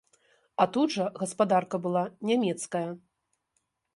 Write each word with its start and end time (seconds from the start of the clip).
А 0.63 0.65
тут 0.77 0.93
жа 0.95 1.05
гаспадарка 1.19 1.81
была 1.85 2.03
нямецкая! 2.31 2.85